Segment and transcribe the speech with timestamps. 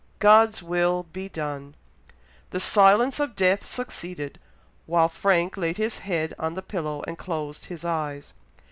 [0.17, 1.75] God's will be done!"
[2.49, 4.39] The silence of death succeeded,
[4.87, 8.33] while Frank laid his head on the pillow and closed his eyes.